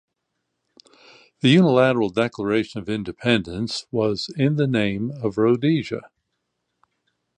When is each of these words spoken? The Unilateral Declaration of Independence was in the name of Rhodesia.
The 1.41 1.49
Unilateral 1.49 2.09
Declaration 2.09 2.81
of 2.81 2.89
Independence 2.89 3.85
was 3.91 4.33
in 4.35 4.55
the 4.55 4.65
name 4.65 5.11
of 5.11 5.37
Rhodesia. 5.37 6.09